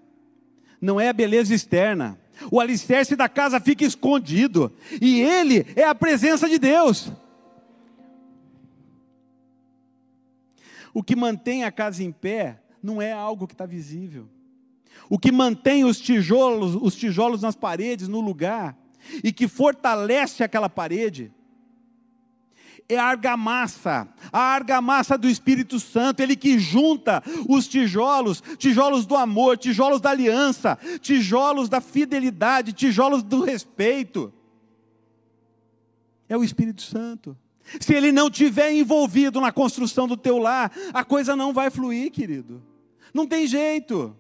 [0.80, 2.18] não é a beleza externa.
[2.50, 4.72] O alicerce da casa fica escondido.
[5.02, 7.12] E ele é a presença de Deus.
[10.94, 14.30] O que mantém a casa em pé não é algo que está visível.
[15.10, 18.78] O que mantém os tijolos, os tijolos nas paredes no lugar
[19.24, 21.32] e que fortalece aquela parede
[22.94, 29.16] é a argamassa, a argamassa do Espírito Santo, ele que junta os tijolos, tijolos do
[29.16, 34.34] amor, tijolos da aliança, tijolos da fidelidade, tijolos do respeito.
[36.28, 37.38] É o Espírito Santo.
[37.80, 42.12] Se ele não tiver envolvido na construção do teu lar, a coisa não vai fluir,
[42.12, 42.62] querido.
[43.14, 44.16] Não tem jeito.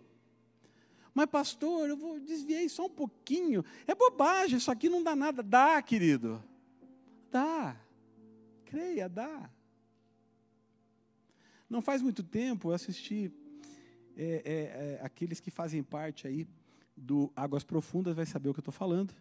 [1.14, 3.64] Mas, pastor, eu vou desviar só um pouquinho.
[3.86, 5.44] É bobagem, isso aqui não dá nada.
[5.44, 6.42] Dá, querido.
[7.30, 7.76] Dá.
[8.66, 9.50] Creia, dá.
[11.70, 13.32] Não faz muito tempo eu assisti
[14.18, 16.46] é, é, é, aqueles que fazem parte aí
[16.96, 19.14] do Águas Profundas vai saber o que eu estou falando.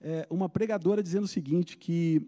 [0.00, 2.26] É, uma pregadora dizendo o seguinte que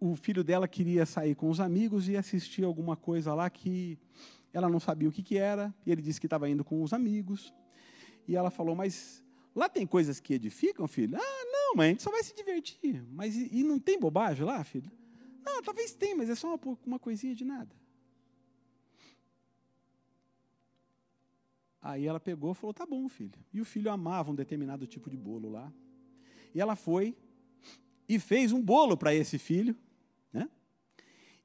[0.00, 3.98] o filho dela queria sair com os amigos e assistir alguma coisa lá que
[4.52, 6.92] ela não sabia o que, que era, e ele disse que estava indo com os
[6.92, 7.52] amigos.
[8.28, 9.24] E ela falou, mas
[9.56, 11.16] lá tem coisas que edificam, filho?
[11.16, 13.02] Ah, não, mãe, a gente só vai se divertir.
[13.10, 14.92] Mas e, e não tem bobagem lá, filho?
[15.42, 17.74] Não, talvez tenha, mas é só uma, uma coisinha de nada.
[21.80, 23.40] Aí ela pegou e falou: tá bom, filho.
[23.50, 25.72] E o filho amava um determinado tipo de bolo lá.
[26.54, 27.16] E ela foi
[28.06, 29.74] e fez um bolo para esse filho.
[30.30, 30.50] Né?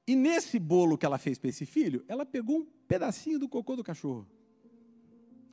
[0.06, 3.78] E nesse bolo que ela fez para esse filho, ela pegou um pedacinho do cocô
[3.78, 4.28] do cachorro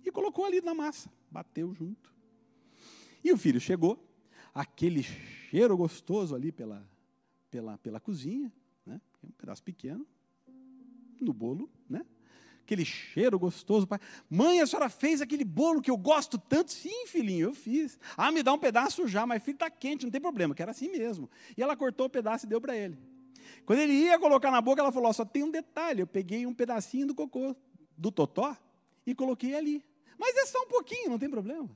[0.05, 2.13] e colocou ali na massa, bateu junto.
[3.23, 4.03] E o filho chegou,
[4.55, 6.89] aquele cheiro gostoso ali pela,
[7.51, 8.53] pela, pela cozinha,
[8.85, 9.01] né?
[9.23, 10.07] um pedaço pequeno,
[11.21, 12.05] no bolo, né?
[12.71, 13.87] aquele cheiro gostoso.
[14.29, 16.71] Mãe, a senhora fez aquele bolo que eu gosto tanto?
[16.73, 17.99] Sim, filhinho, eu fiz.
[18.17, 20.71] Ah, me dá um pedaço já, mas filho está quente, não tem problema, que era
[20.71, 21.29] assim mesmo.
[21.57, 22.97] E ela cortou o pedaço e deu para ele.
[23.67, 26.55] Quando ele ia colocar na boca, ela falou: só tem um detalhe, eu peguei um
[26.55, 27.57] pedacinho do cocô
[27.97, 28.57] do totó
[29.05, 29.85] e coloquei ali.
[30.21, 31.71] Mas é só um pouquinho, não tem problema.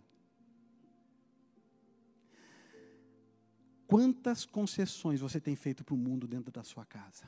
[3.86, 7.26] Quantas concessões você tem feito para o mundo dentro da sua casa?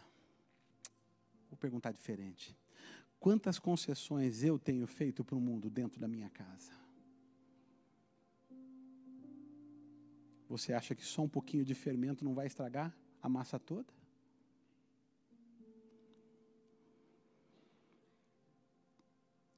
[1.49, 2.55] Vou perguntar diferente.
[3.19, 6.73] Quantas concessões eu tenho feito para o mundo dentro da minha casa?
[10.51, 13.91] Você acha que só um pouquinho de fermento não vai estragar a massa toda?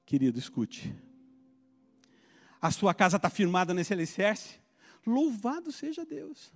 [0.06, 1.07] Querido, escute.
[2.60, 4.58] A sua casa está firmada nesse alicerce?
[5.06, 6.52] Louvado seja Deus.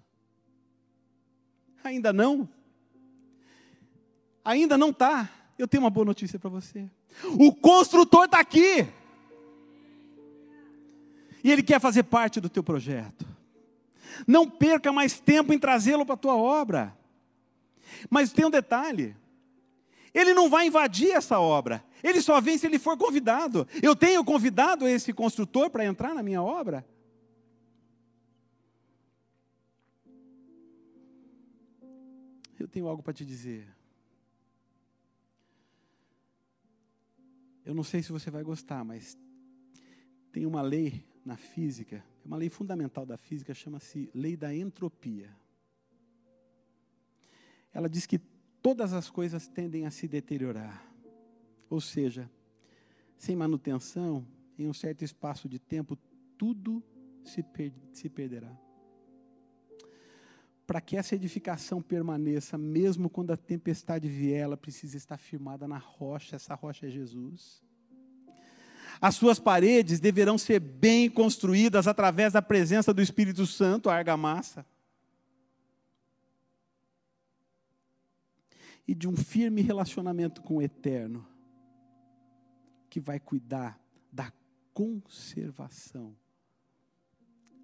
[1.85, 2.49] Ainda não.
[4.45, 5.31] Ainda não está.
[5.59, 6.91] eu tenho uma boa notícia para você.
[7.39, 8.87] O construtor está aqui.
[11.45, 13.27] E ele quer fazer parte do teu projeto.
[14.27, 16.97] Não perca mais tempo em trazê-lo para a tua obra.
[18.11, 19.17] Mas tem um detalhe:
[20.15, 23.67] ele não vai invadir essa obra, ele só vem se ele for convidado.
[23.83, 26.87] Eu tenho convidado esse construtor para entrar na minha obra?
[32.59, 33.69] Eu tenho algo para te dizer.
[37.65, 39.17] Eu não sei se você vai gostar, mas
[40.33, 45.35] tem uma lei na física, uma lei fundamental da física, chama-se lei da entropia.
[47.73, 48.21] Ela diz que
[48.63, 50.87] todas as coisas tendem a se deteriorar.
[51.69, 52.31] Ou seja,
[53.19, 54.27] sem manutenção,
[54.59, 55.99] em um certo espaço de tempo,
[56.39, 56.83] tudo
[57.25, 58.57] se, per se perderá.
[60.67, 65.79] Para que essa edificação permaneça, mesmo quando a tempestade vier, ela precisa estar firmada na
[65.79, 67.63] rocha, essa rocha é Jesus.
[69.01, 74.65] As suas paredes deverão ser bem construídas através da presença do Espírito Santo, a argamassa.
[78.87, 81.27] E de um firme relacionamento com o Eterno,
[82.91, 83.81] que vai cuidar
[84.13, 84.33] da
[84.75, 86.17] conservação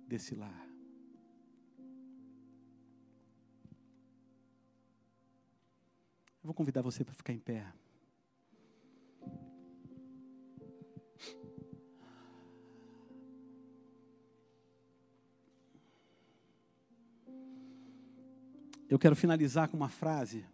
[0.07, 0.67] desse lar.
[6.43, 7.73] Eu vou convidar você para ficar em pé.
[18.89, 20.45] eu quero finalizar com uma frase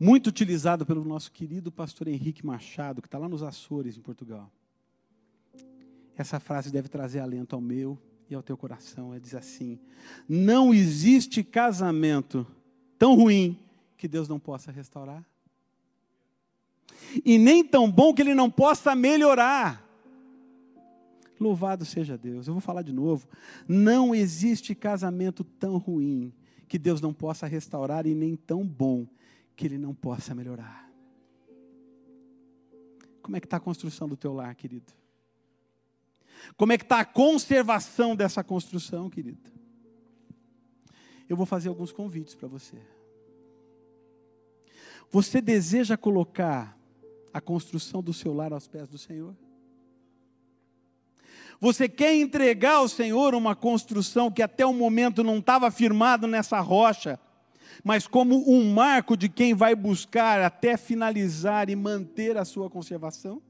[0.00, 4.50] muito utilizada pelo nosso querido pastor Henrique Machado, que está lá nos Açores, em Portugal.
[6.16, 7.98] Essa frase deve trazer alento ao meu
[8.30, 9.12] e ao teu coração.
[9.12, 9.78] Ele diz assim:
[10.26, 12.46] Não existe casamento
[12.98, 13.58] tão ruim
[13.98, 15.22] que Deus não possa restaurar,
[17.22, 19.86] e nem tão bom que Ele não possa melhorar.
[21.38, 22.46] Louvado seja Deus.
[22.46, 23.26] Eu vou falar de novo.
[23.66, 26.32] Não existe casamento tão ruim
[26.68, 29.06] que Deus não possa restaurar e nem tão bom
[29.60, 30.90] que Ele não possa melhorar.
[33.20, 34.90] Como é que está a construção do teu lar, querido?
[36.56, 39.50] Como é que está a conservação dessa construção, querido?
[41.28, 42.78] Eu vou fazer alguns convites para você.
[45.10, 46.74] Você deseja colocar
[47.30, 49.36] a construção do seu lar aos pés do Senhor?
[51.60, 56.58] Você quer entregar ao Senhor uma construção que até o momento não estava firmado nessa
[56.60, 57.20] rocha,
[57.84, 63.40] mas como um marco de quem vai buscar até finalizar e manter a sua conservação?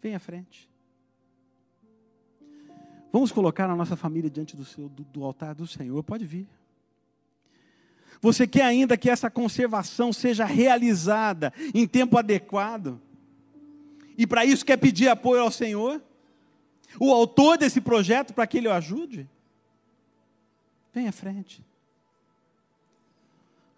[0.00, 0.68] Vem à frente.
[3.12, 6.02] Vamos colocar a nossa família diante do, seu, do, do altar do Senhor.
[6.02, 6.46] Pode vir.
[8.20, 13.00] Você quer ainda que essa conservação seja realizada em tempo adequado?
[14.18, 16.02] E para isso quer pedir apoio ao Senhor?
[16.98, 19.28] o autor desse projeto para que ele o ajude?
[20.92, 21.64] Vem à frente.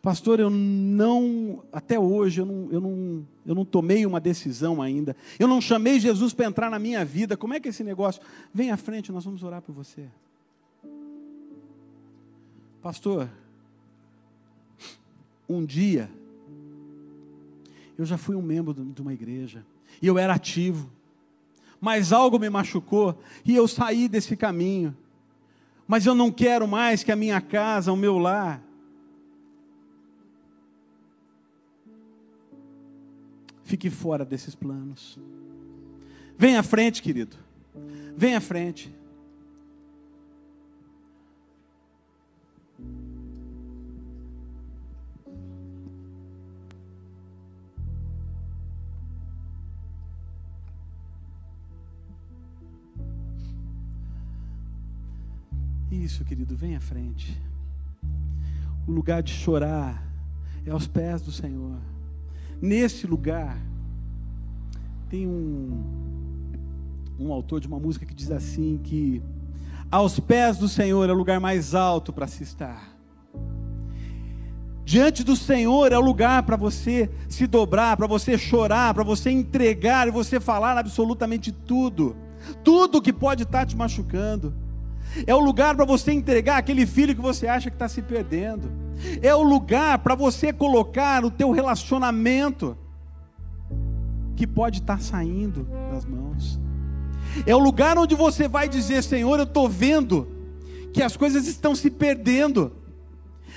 [0.01, 5.17] Pastor, eu não, até hoje, eu não, eu, não, eu não tomei uma decisão ainda.
[5.39, 7.37] Eu não chamei Jesus para entrar na minha vida.
[7.37, 8.23] Como é que é esse negócio?
[8.55, 10.07] Vem à frente, nós vamos orar por você.
[12.81, 13.29] Pastor,
[15.49, 16.09] um dia,
[17.99, 19.65] eu já fui um membro de uma igreja,
[20.01, 20.91] e eu era ativo
[21.81, 24.97] mas algo me machucou e eu saí desse caminho.
[25.87, 28.63] Mas eu não quero mais que a minha casa, o meu lar,
[33.69, 35.19] fique fora desses planos.
[36.39, 37.37] Vem à frente, querido.
[38.17, 38.91] Vem à frente.
[55.91, 57.39] Isso, querido, vem à frente.
[58.87, 60.03] O lugar de chorar
[60.65, 61.98] é aos pés do Senhor.
[62.61, 63.57] Nesse lugar,
[65.09, 65.83] tem um,
[67.19, 69.23] um autor de uma música que diz assim: que
[69.91, 72.97] aos pés do Senhor é o lugar mais alto para se estar.
[74.85, 79.31] Diante do Senhor é o lugar para você se dobrar, para você chorar, para você
[79.31, 82.17] entregar e você falar absolutamente tudo,
[82.65, 84.55] tudo que pode estar te machucando.
[85.27, 88.88] É o lugar para você entregar aquele filho que você acha que está se perdendo.
[89.23, 92.77] É o lugar para você colocar o teu relacionamento
[94.37, 96.61] que pode estar tá saindo das mãos.
[97.47, 100.29] É o lugar onde você vai dizer: Senhor, eu estou vendo
[100.93, 102.73] que as coisas estão se perdendo.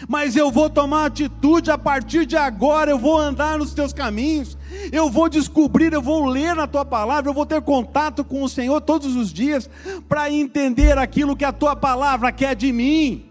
[0.07, 4.57] mas eu vou tomar atitude a partir de agora, eu vou andar nos teus caminhos,
[4.91, 8.49] eu vou descobrir, eu vou ler na tua palavra, eu vou ter contato com o
[8.49, 9.69] Senhor todos os dias,
[10.09, 13.30] para entender aquilo que a tua palavra quer de mim.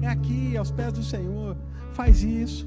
[0.00, 1.56] É aqui, aos pés do Senhor,
[1.92, 2.66] faz isso.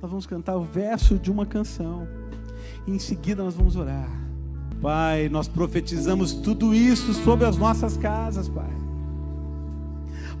[0.00, 2.06] Nós vamos cantar o verso de uma canção,
[2.86, 4.08] e em seguida nós vamos orar.
[4.80, 8.70] Pai, nós profetizamos tudo isso sobre as nossas casas, Pai.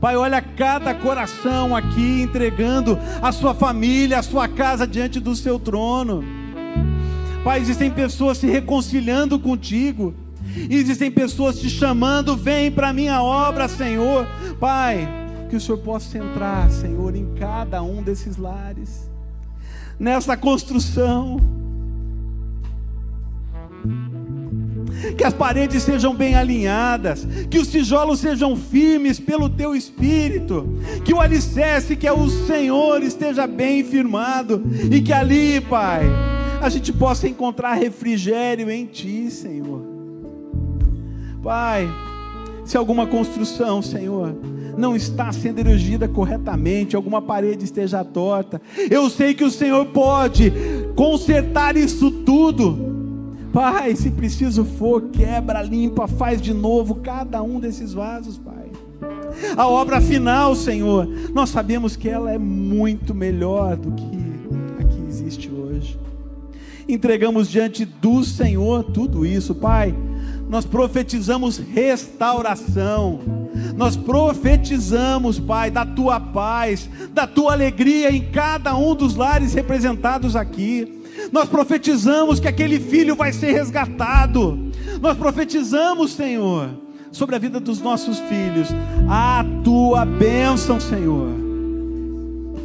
[0.00, 5.58] Pai, olha cada coração aqui entregando a sua família, a sua casa diante do seu
[5.58, 6.22] trono.
[7.42, 10.14] Pai, existem pessoas se reconciliando contigo.
[10.70, 14.26] Existem pessoas te chamando, vem para minha obra, Senhor.
[14.58, 15.08] Pai,
[15.48, 19.10] que o Senhor possa entrar, Senhor, em cada um desses lares,
[19.98, 21.40] nessa construção
[25.16, 31.12] que as paredes sejam bem alinhadas, que os tijolos sejam firmes pelo teu espírito, que
[31.12, 36.06] o alicerce que é o Senhor esteja bem firmado e que ali, Pai,
[36.60, 39.95] a gente possa encontrar refrigério em ti, Senhor.
[41.46, 41.88] Pai,
[42.64, 44.34] se alguma construção, Senhor,
[44.76, 50.52] não está sendo erigida corretamente, alguma parede esteja torta, eu sei que o Senhor pode
[50.96, 52.96] consertar isso tudo
[53.52, 58.72] Pai, se preciso for, quebra, limpa, faz de novo cada um desses vasos, Pai.
[59.56, 64.18] A obra final, Senhor, nós sabemos que ela é muito melhor do que
[64.80, 65.96] a que existe hoje.
[66.88, 69.94] Entregamos diante do Senhor tudo isso, Pai.
[70.48, 73.20] Nós profetizamos restauração.
[73.76, 80.36] Nós profetizamos, Pai, da tua paz, da tua alegria em cada um dos lares representados
[80.36, 81.02] aqui.
[81.32, 84.70] Nós profetizamos que aquele filho vai ser resgatado.
[85.00, 86.70] Nós profetizamos, Senhor,
[87.10, 88.68] sobre a vida dos nossos filhos,
[89.08, 91.45] a tua bênção, Senhor.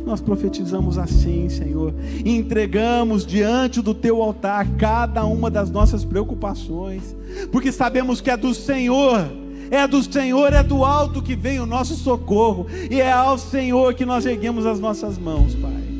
[0.05, 1.93] Nós profetizamos assim, Senhor,
[2.25, 7.15] entregamos diante do teu altar cada uma das nossas preocupações,
[7.51, 11.65] porque sabemos que é do Senhor é do Senhor, é do alto que vem o
[11.65, 15.91] nosso socorro, e é ao Senhor que nós erguemos as nossas mãos, Pai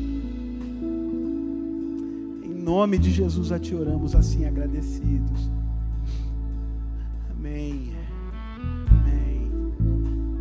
[2.62, 5.50] nome de Jesus a te oramos assim agradecidos.
[7.30, 7.92] Amém.
[8.88, 9.50] Amém.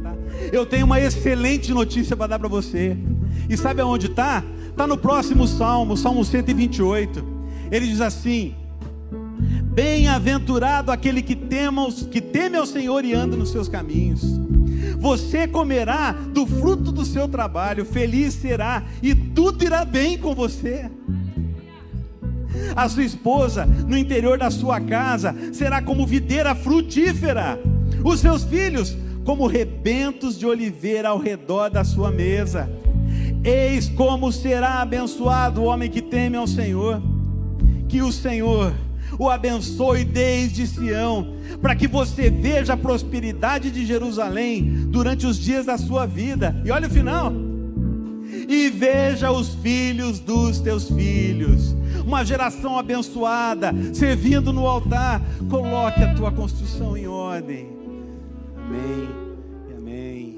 [0.04, 0.16] Tá?
[0.54, 2.96] Eu tenho uma excelente notícia para dar para você.
[3.50, 4.44] E sabe aonde está?
[4.70, 7.24] Está no próximo salmo, Salmo 128.
[7.72, 8.56] Ele diz assim:
[9.64, 14.22] Bem-aventurado aquele que, que teme ao Senhor e anda nos seus caminhos.
[15.00, 20.90] Você comerá do fruto do seu trabalho, feliz será, e tudo irá bem com você
[22.76, 27.60] a sua esposa no interior da sua casa será como videira frutífera,
[28.04, 32.70] os seus filhos como rebentos de oliveira ao redor da sua mesa.
[33.44, 37.02] Eis como será abençoado o homem que teme ao Senhor.
[37.88, 38.74] Que o Senhor
[39.20, 45.66] o abençoe desde Sião, para que você veja a prosperidade de Jerusalém durante os dias
[45.66, 46.56] da sua vida.
[46.64, 47.32] E olha o final
[48.48, 51.76] e veja os filhos dos teus filhos,
[52.06, 55.22] uma geração abençoada, servindo no altar.
[55.50, 57.68] Coloque a tua construção em ordem.
[58.58, 59.22] Amém
[59.78, 60.36] amém.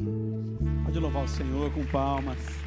[0.83, 2.62] Pode louvar o Senhor com palmas.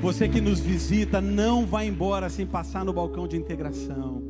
[0.00, 4.22] Você que nos visita, não vá embora sem passar no balcão de integração.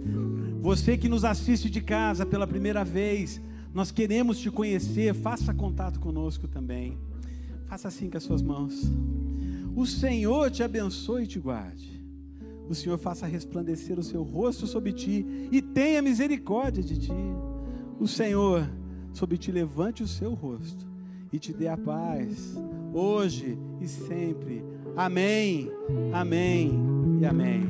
[0.62, 3.40] Você que nos assiste de casa pela primeira vez,
[3.74, 6.96] nós queremos te conhecer, faça contato conosco também.
[7.66, 8.90] Faça assim com as suas mãos.
[9.76, 12.02] O Senhor te abençoe e te guarde.
[12.66, 17.12] O Senhor faça resplandecer o seu rosto sobre ti e tenha misericórdia de ti.
[18.00, 18.66] O Senhor
[19.12, 20.86] sobre ti levante o seu rosto
[21.30, 22.56] e te dê a paz,
[22.92, 24.64] hoje e sempre.
[24.98, 25.70] Amém,
[26.12, 26.72] amém
[27.20, 27.62] e amém.